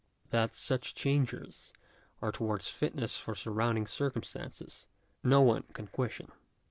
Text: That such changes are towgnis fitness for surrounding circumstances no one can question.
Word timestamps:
That 0.31 0.55
such 0.57 0.95
changes 0.95 1.71
are 2.23 2.31
towgnis 2.31 2.71
fitness 2.71 3.17
for 3.19 3.35
surrounding 3.35 3.85
circumstances 3.85 4.87
no 5.23 5.41
one 5.41 5.65
can 5.73 5.85
question. 5.85 6.31